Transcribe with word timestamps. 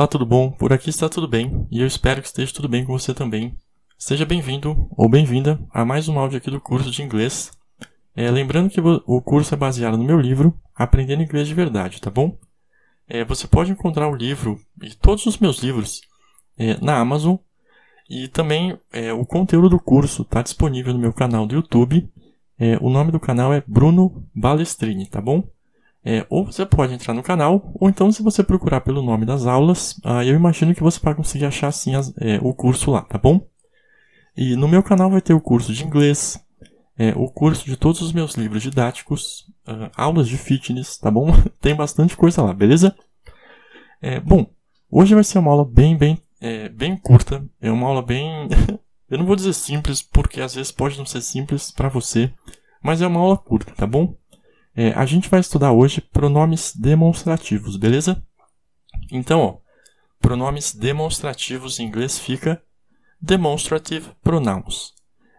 Olá, 0.00 0.06
tudo 0.06 0.24
bom? 0.24 0.50
Por 0.50 0.72
aqui 0.72 0.88
está 0.88 1.10
tudo 1.10 1.28
bem 1.28 1.68
e 1.70 1.82
eu 1.82 1.86
espero 1.86 2.22
que 2.22 2.26
esteja 2.26 2.54
tudo 2.54 2.70
bem 2.70 2.86
com 2.86 2.98
você 2.98 3.12
também. 3.12 3.54
Seja 3.98 4.24
bem-vindo 4.24 4.88
ou 4.96 5.10
bem-vinda 5.10 5.60
a 5.70 5.84
mais 5.84 6.08
um 6.08 6.18
áudio 6.18 6.38
aqui 6.38 6.50
do 6.50 6.58
curso 6.58 6.90
de 6.90 7.02
inglês. 7.02 7.50
É, 8.16 8.30
lembrando 8.30 8.70
que 8.70 8.80
o 8.80 9.20
curso 9.20 9.52
é 9.52 9.58
baseado 9.58 9.98
no 9.98 10.04
meu 10.04 10.18
livro 10.18 10.58
Aprendendo 10.74 11.22
Inglês 11.22 11.46
de 11.46 11.52
Verdade, 11.52 12.00
tá 12.00 12.08
bom? 12.10 12.34
É, 13.06 13.26
você 13.26 13.46
pode 13.46 13.72
encontrar 13.72 14.08
o 14.08 14.16
livro 14.16 14.58
e 14.82 14.94
todos 14.94 15.26
os 15.26 15.36
meus 15.36 15.58
livros 15.58 16.00
é, 16.56 16.82
na 16.82 16.96
Amazon 16.96 17.36
e 18.08 18.26
também 18.26 18.80
é, 18.90 19.12
o 19.12 19.26
conteúdo 19.26 19.68
do 19.68 19.78
curso 19.78 20.22
está 20.22 20.40
disponível 20.40 20.94
no 20.94 20.98
meu 20.98 21.12
canal 21.12 21.46
do 21.46 21.56
YouTube. 21.56 22.10
É, 22.58 22.78
o 22.80 22.88
nome 22.88 23.12
do 23.12 23.20
canal 23.20 23.52
é 23.52 23.62
Bruno 23.66 24.26
Balestrini, 24.34 25.06
tá 25.10 25.20
bom? 25.20 25.46
É, 26.04 26.26
ou 26.30 26.46
você 26.46 26.64
pode 26.64 26.94
entrar 26.94 27.12
no 27.12 27.22
canal, 27.22 27.70
ou 27.74 27.88
então 27.88 28.10
se 28.10 28.22
você 28.22 28.42
procurar 28.42 28.80
pelo 28.80 29.02
nome 29.02 29.26
das 29.26 29.46
aulas, 29.46 30.00
ah, 30.02 30.24
eu 30.24 30.34
imagino 30.34 30.74
que 30.74 30.82
você 30.82 30.98
vai 30.98 31.14
conseguir 31.14 31.44
achar 31.44 31.68
assim 31.68 31.94
as, 31.94 32.14
é, 32.18 32.38
o 32.42 32.54
curso 32.54 32.90
lá, 32.90 33.02
tá 33.02 33.18
bom? 33.18 33.46
E 34.36 34.56
no 34.56 34.66
meu 34.66 34.82
canal 34.82 35.10
vai 35.10 35.20
ter 35.20 35.34
o 35.34 35.40
curso 35.40 35.74
de 35.74 35.84
inglês, 35.84 36.42
é, 36.96 37.12
o 37.16 37.28
curso 37.28 37.66
de 37.66 37.76
todos 37.76 38.00
os 38.00 38.12
meus 38.12 38.34
livros 38.34 38.62
didáticos, 38.62 39.46
uh, 39.66 39.90
aulas 39.94 40.28
de 40.28 40.38
fitness, 40.38 40.96
tá 40.96 41.10
bom? 41.10 41.28
Tem 41.60 41.74
bastante 41.74 42.16
coisa 42.16 42.42
lá, 42.42 42.54
beleza? 42.54 42.94
É, 44.00 44.18
bom, 44.20 44.46
hoje 44.90 45.14
vai 45.14 45.24
ser 45.24 45.38
uma 45.38 45.50
aula 45.50 45.64
bem, 45.64 45.96
bem, 45.96 46.18
é, 46.40 46.68
bem 46.70 46.96
curta, 46.96 47.44
é 47.60 47.70
uma 47.70 47.86
aula 47.86 48.02
bem, 48.02 48.48
eu 49.10 49.18
não 49.18 49.26
vou 49.26 49.36
dizer 49.36 49.52
simples, 49.52 50.00
porque 50.00 50.40
às 50.40 50.54
vezes 50.54 50.72
pode 50.72 50.96
não 50.96 51.04
ser 51.04 51.20
simples 51.20 51.70
para 51.70 51.90
você, 51.90 52.32
mas 52.82 53.02
é 53.02 53.06
uma 53.06 53.20
aula 53.20 53.36
curta, 53.36 53.72
tá 53.74 53.86
bom? 53.86 54.16
É, 54.80 54.92
a 54.94 55.04
gente 55.04 55.28
vai 55.28 55.40
estudar 55.40 55.72
hoje 55.72 56.00
pronomes 56.00 56.74
demonstrativos, 56.74 57.76
beleza? 57.76 58.22
Então, 59.12 59.40
ó, 59.42 59.58
pronomes 60.18 60.74
demonstrativos 60.74 61.78
em 61.78 61.84
inglês 61.84 62.18
fica 62.18 62.62
demonstrative 63.20 64.08
pronouns. 64.22 64.94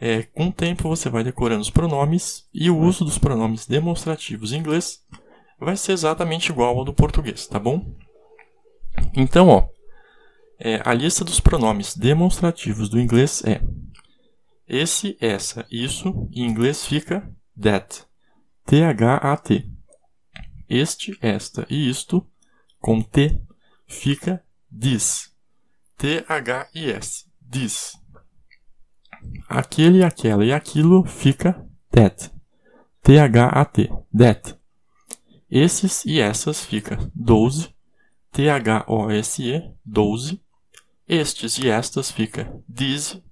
É, 0.00 0.22
com 0.22 0.48
o 0.48 0.52
tempo 0.52 0.88
você 0.88 1.08
vai 1.08 1.22
decorando 1.22 1.62
os 1.62 1.70
pronomes 1.70 2.48
e 2.52 2.68
o 2.68 2.78
uso 2.78 3.04
dos 3.04 3.18
pronomes 3.18 3.66
demonstrativos 3.66 4.52
em 4.52 4.58
inglês 4.58 5.02
vai 5.58 5.76
ser 5.76 5.92
exatamente 5.92 6.50
igual 6.50 6.76
ao 6.76 6.84
do 6.84 6.92
português, 6.92 7.46
tá 7.46 7.58
bom? 7.58 7.94
Então, 9.14 9.48
ó, 9.48 9.68
é, 10.58 10.80
a 10.84 10.92
lista 10.92 11.24
dos 11.24 11.40
pronomes 11.40 11.96
demonstrativos 11.96 12.88
do 12.88 13.00
inglês 13.00 13.42
é 13.44 13.60
esse, 14.66 15.16
essa, 15.20 15.66
isso, 15.70 16.28
em 16.32 16.44
inglês 16.44 16.86
fica 16.86 17.30
that, 17.60 18.04
T-H-A-T. 18.64 19.70
Este, 20.68 21.16
esta 21.20 21.66
e 21.68 21.88
isto, 21.88 22.26
com 22.80 23.02
T, 23.02 23.38
fica 23.86 24.42
this, 24.70 25.30
T-H-I-S, 25.98 27.26
this. 27.50 28.03
Aquele, 29.54 30.02
aquela 30.02 30.44
e 30.44 30.52
aquilo 30.52 31.04
fica 31.04 31.64
that. 31.92 32.28
T-H-A-T. 33.04 33.88
That. 34.18 34.56
Esses 35.48 36.04
e 36.04 36.18
essas 36.18 36.64
fica 36.64 36.98
12. 37.14 37.68
T-H-O-S-E. 38.32 39.70
12. 39.84 40.40
Estes 41.08 41.58
e 41.58 41.68
estas 41.68 42.10
fica 42.10 42.52
these. 42.68 43.22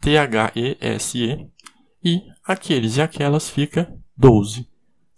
T-H-E-S-E. 0.00 1.46
E 2.02 2.22
aqueles 2.42 2.96
e 2.96 3.02
aquelas 3.02 3.50
fica 3.50 3.94
12. 4.16 4.66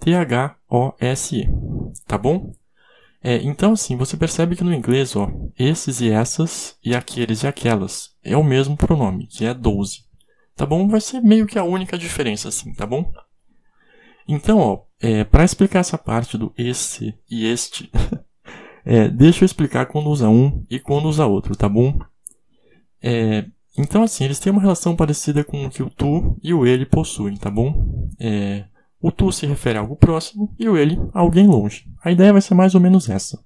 T-H-O-S-E. 0.00 1.48
Tá 2.04 2.18
bom? 2.18 2.52
É, 3.22 3.36
então, 3.36 3.74
assim, 3.74 3.96
você 3.96 4.16
percebe 4.16 4.56
que 4.56 4.64
no 4.64 4.74
inglês, 4.74 5.14
ó, 5.14 5.30
esses 5.56 6.00
e 6.00 6.10
essas 6.10 6.76
e 6.84 6.96
aqueles 6.96 7.44
e 7.44 7.46
aquelas 7.46 8.16
é 8.24 8.36
o 8.36 8.42
mesmo 8.42 8.76
pronome, 8.76 9.28
que 9.28 9.44
é 9.44 9.54
12 9.54 10.07
tá 10.58 10.66
bom? 10.66 10.88
Vai 10.88 11.00
ser 11.00 11.20
meio 11.20 11.46
que 11.46 11.56
a 11.56 11.62
única 11.62 11.96
diferença, 11.96 12.48
assim, 12.48 12.74
tá 12.74 12.84
bom? 12.84 13.10
Então, 14.26 14.58
ó, 14.58 14.80
é, 15.00 15.22
para 15.22 15.44
explicar 15.44 15.78
essa 15.78 15.96
parte 15.96 16.36
do 16.36 16.52
esse 16.58 17.14
e 17.30 17.46
este, 17.46 17.90
é, 18.84 19.08
deixa 19.08 19.44
eu 19.44 19.46
explicar 19.46 19.86
quando 19.86 20.10
usa 20.10 20.28
um 20.28 20.66
e 20.68 20.80
quando 20.80 21.08
usa 21.08 21.24
outro, 21.26 21.56
tá 21.56 21.68
bom? 21.68 21.96
É, 23.00 23.46
então, 23.78 24.02
assim, 24.02 24.24
eles 24.24 24.40
têm 24.40 24.50
uma 24.50 24.60
relação 24.60 24.96
parecida 24.96 25.44
com 25.44 25.64
o 25.64 25.70
que 25.70 25.82
o 25.82 25.88
tu 25.88 26.36
e 26.42 26.52
o 26.52 26.66
ele 26.66 26.84
possuem, 26.84 27.36
tá 27.36 27.48
bom? 27.48 28.10
É, 28.18 28.64
o 29.00 29.12
tu 29.12 29.30
se 29.30 29.46
refere 29.46 29.78
a 29.78 29.80
algo 29.80 29.94
próximo 29.94 30.52
e 30.58 30.68
o 30.68 30.76
ele 30.76 30.98
a 31.14 31.20
alguém 31.20 31.46
longe. 31.46 31.88
A 32.02 32.10
ideia 32.10 32.32
vai 32.32 32.42
ser 32.42 32.54
mais 32.54 32.74
ou 32.74 32.80
menos 32.80 33.08
essa. 33.08 33.40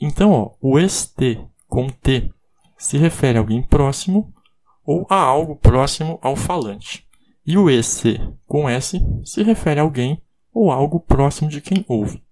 Então, 0.00 0.32
ó, 0.32 0.50
o 0.60 0.80
este 0.80 1.40
com 1.68 1.86
t 1.86 2.28
se 2.76 2.98
refere 2.98 3.38
a 3.38 3.40
alguém 3.40 3.62
próximo 3.62 4.34
ou 4.84 5.06
a 5.08 5.16
algo 5.16 5.56
próximo 5.56 6.18
ao 6.22 6.36
falante. 6.36 7.06
E 7.46 7.56
o 7.56 7.68
esse 7.68 8.20
com 8.46 8.68
S 8.68 9.00
se 9.24 9.42
refere 9.42 9.80
a 9.80 9.82
alguém 9.82 10.22
ou 10.52 10.70
algo 10.70 11.00
próximo 11.00 11.48
de 11.48 11.60
quem 11.60 11.84
ouve. 11.88 12.22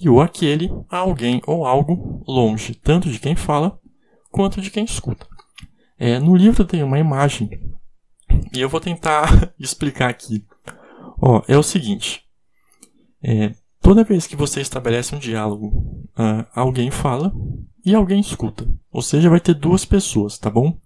E 0.00 0.08
o 0.08 0.20
aquele 0.20 0.70
a 0.88 0.98
alguém 0.98 1.42
ou 1.46 1.66
algo 1.66 2.22
longe, 2.26 2.74
tanto 2.74 3.10
de 3.10 3.18
quem 3.18 3.36
fala 3.36 3.78
quanto 4.30 4.60
de 4.60 4.70
quem 4.70 4.84
escuta. 4.84 5.26
É, 5.98 6.18
no 6.18 6.34
livro 6.34 6.64
tem 6.64 6.82
uma 6.82 6.98
imagem 6.98 7.50
e 8.54 8.60
eu 8.60 8.68
vou 8.68 8.80
tentar 8.80 9.52
explicar 9.60 10.08
aqui. 10.08 10.44
Ó, 11.20 11.42
é 11.46 11.58
o 11.58 11.62
seguinte: 11.62 12.24
é, 13.22 13.54
toda 13.82 14.04
vez 14.04 14.26
que 14.26 14.36
você 14.36 14.60
estabelece 14.60 15.14
um 15.14 15.18
diálogo, 15.18 15.66
uh, 16.16 16.46
alguém 16.54 16.90
fala 16.90 17.32
e 17.84 17.94
alguém 17.94 18.20
escuta. 18.20 18.66
Ou 18.90 19.02
seja, 19.02 19.28
vai 19.28 19.40
ter 19.40 19.54
duas 19.54 19.84
pessoas, 19.84 20.38
tá 20.38 20.48
bom? 20.48 20.78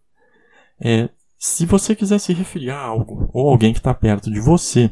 É, 0.80 1.08
se 1.38 1.66
você 1.66 1.94
quiser 1.94 2.18
se 2.18 2.32
referir 2.32 2.70
a 2.70 2.78
algo 2.78 3.30
ou 3.32 3.48
alguém 3.48 3.72
que 3.72 3.78
está 3.78 3.92
perto 3.92 4.30
de 4.30 4.40
você, 4.40 4.90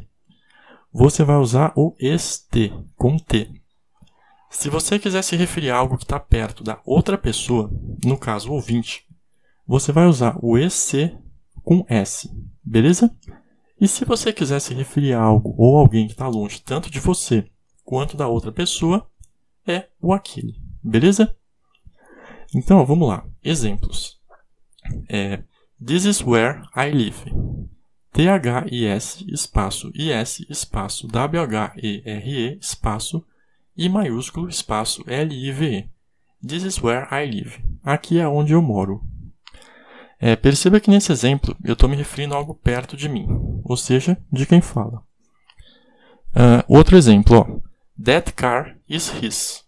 você 0.92 1.24
vai 1.24 1.36
usar 1.36 1.72
o 1.76 1.94
este 1.98 2.72
com 2.96 3.16
T. 3.16 3.50
Se 4.50 4.68
você 4.68 4.98
quiser 4.98 5.22
se 5.22 5.34
referir 5.34 5.70
a 5.70 5.76
algo 5.76 5.96
que 5.96 6.04
está 6.04 6.20
perto 6.20 6.62
da 6.62 6.78
outra 6.84 7.16
pessoa, 7.16 7.70
no 8.04 8.18
caso 8.18 8.50
o 8.50 8.54
ouvinte, 8.54 9.06
você 9.66 9.90
vai 9.92 10.06
usar 10.06 10.36
o 10.42 10.58
EC 10.58 11.16
com 11.62 11.86
S, 11.88 12.30
beleza? 12.62 13.10
E 13.80 13.88
se 13.88 14.04
você 14.04 14.32
quiser 14.32 14.60
se 14.60 14.74
referir 14.74 15.14
a 15.14 15.20
algo 15.22 15.54
ou 15.56 15.78
alguém 15.78 16.06
que 16.06 16.12
está 16.12 16.28
longe 16.28 16.60
tanto 16.60 16.90
de 16.90 17.00
você 17.00 17.48
quanto 17.82 18.16
da 18.16 18.28
outra 18.28 18.52
pessoa, 18.52 19.08
é 19.66 19.88
o 20.00 20.12
aquele, 20.12 20.60
beleza? 20.82 21.34
Então, 22.54 22.84
vamos 22.84 23.08
lá. 23.08 23.24
Exemplos. 23.42 24.20
É, 25.08 25.42
This 25.84 26.04
is 26.04 26.22
where 26.22 26.62
I 26.76 26.90
live. 26.92 27.24
T-H-I-S 28.12 29.24
espaço 29.26 29.90
I-S 29.92 30.46
espaço 30.48 31.08
W-H-E-R-E 31.08 32.58
espaço 32.60 33.24
I 33.76 33.88
maiúsculo 33.88 34.48
espaço 34.48 35.02
L-I-V-E. 35.08 35.88
This 36.46 36.62
is 36.62 36.80
where 36.80 37.08
I 37.10 37.28
live. 37.28 37.64
Aqui 37.82 38.20
é 38.20 38.28
onde 38.28 38.52
eu 38.52 38.62
moro. 38.62 39.02
É, 40.20 40.36
perceba 40.36 40.78
que 40.78 40.88
nesse 40.88 41.10
exemplo 41.10 41.56
eu 41.64 41.72
estou 41.72 41.88
me 41.88 41.96
referindo 41.96 42.34
a 42.34 42.36
algo 42.36 42.54
perto 42.54 42.96
de 42.96 43.08
mim, 43.08 43.26
ou 43.64 43.76
seja, 43.76 44.16
de 44.30 44.46
quem 44.46 44.60
fala. 44.60 45.02
Uh, 46.32 46.62
outro 46.68 46.96
exemplo, 46.96 47.38
ó. 47.38 47.60
That 48.00 48.34
car 48.34 48.76
is 48.88 49.12
his. 49.20 49.64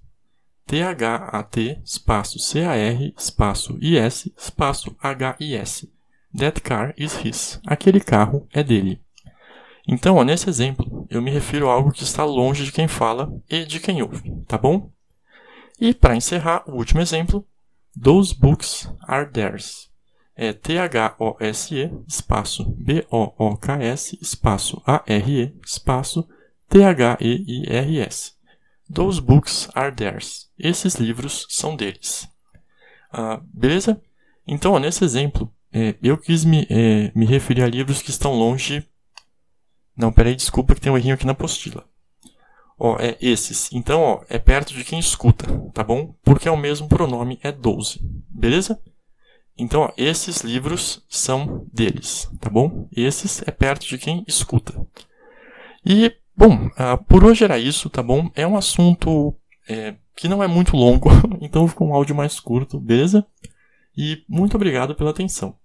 T-H-A-T 0.67 1.81
espaço 1.85 2.39
C-A-R 2.39 3.13
espaço 3.19 3.77
I-S 3.81 4.33
espaço 4.39 4.95
H-I-S. 5.01 5.93
That 6.37 6.61
car 6.61 6.95
is 6.97 7.15
his. 7.25 7.61
Aquele 7.67 8.01
carro 8.01 8.47
é 8.53 8.63
dele. 8.63 9.01
Então, 9.87 10.17
ó, 10.17 10.25
nesse 10.25 10.49
exemplo, 10.49 11.07
eu 11.11 11.21
me 11.21 11.31
refiro 11.31 11.69
a 11.69 11.73
algo 11.75 11.93
que 11.93 12.03
está 12.03 12.25
longe 12.25 12.65
de 12.65 12.73
quem 12.73 12.89
fala 12.89 13.33
e 13.49 13.65
de 13.65 13.79
quem 13.79 14.03
ouve, 14.03 14.43
tá 14.47 14.57
bom? 14.57 14.91
E 15.79 15.93
para 15.93 16.17
encerrar, 16.17 16.65
o 16.67 16.77
último 16.77 17.01
exemplo, 17.01 17.47
Those 18.01 18.35
books 18.35 18.89
are 19.07 19.31
theirs. 19.31 19.89
É 20.37 20.53
T-H-O-S-E, 20.53 21.93
espaço 22.09 22.65
B-O-O-K-S, 22.77 24.19
espaço 24.21 24.83
A-R-E, 24.85 25.55
espaço 25.65 26.27
T-H-E-I-R-S. 26.69 28.33
Those 28.93 29.21
books 29.21 29.69
are 29.75 29.95
theirs. 29.95 30.51
Esses 30.59 30.97
livros 30.97 31.47
são 31.49 31.77
deles. 31.77 32.29
Ah, 33.13 33.41
beleza? 33.45 34.03
Então, 34.45 34.73
ó, 34.73 34.81
nesse 34.81 35.05
exemplo, 35.05 35.54
é, 35.75 35.97
eu 36.01 36.17
quis 36.17 36.45
me, 36.45 36.65
é, 36.71 37.11
me 37.17 37.27
referir 37.27 37.65
a 37.65 37.67
livros 37.67 38.01
que 38.01 38.11
estão 38.11 38.33
longe. 38.33 38.87
Não, 39.97 40.13
peraí, 40.13 40.37
desculpa 40.37 40.73
que 40.73 40.81
tem 40.81 40.93
um 40.93 40.97
errinho 40.97 41.17
aqui 41.17 41.27
na 41.27 41.33
apostila. 41.33 41.85
Ó, 42.79 42.97
é 43.01 43.17
esses. 43.21 43.73
Então, 43.73 44.01
ó, 44.01 44.25
é 44.29 44.39
perto 44.39 44.73
de 44.73 44.85
quem 44.85 45.01
escuta, 45.01 45.47
tá 45.73 45.83
bom? 45.83 46.15
Porque 46.23 46.47
é 46.47 46.51
o 46.51 46.57
mesmo 46.57 46.89
pronome, 46.89 47.41
é 47.43 47.51
12. 47.51 48.01
Beleza? 48.31 48.81
Então, 49.59 49.83
ó, 49.83 49.93
esses 49.97 50.43
livros 50.43 51.05
são 51.09 51.67
deles, 51.73 52.31
tá 52.41 52.49
bom? 52.49 52.89
Esses 52.95 53.43
é 53.43 53.51
perto 53.51 53.85
de 53.85 53.99
quem 53.99 54.25
escuta. 54.29 54.87
E, 55.85 56.15
bom, 56.37 56.67
uh, 56.67 57.03
por 57.09 57.25
hoje 57.25 57.43
era 57.43 57.59
isso, 57.59 57.91
tá 57.91 58.03
bom? 58.03 58.31
É 58.37 58.47
um 58.47 58.57
assunto 58.57 59.35
é, 59.69 59.97
que 60.15 60.29
não 60.29 60.41
é 60.41 60.47
muito 60.47 60.77
longo, 60.77 61.09
então 61.43 61.67
ficou 61.67 61.89
um 61.89 61.95
áudio 61.95 62.15
mais 62.15 62.39
curto, 62.39 62.79
beleza? 62.79 63.27
E 63.97 64.25
muito 64.29 64.57
obrigado 64.57 64.95
pela 64.95 65.11
atenção. 65.11 65.57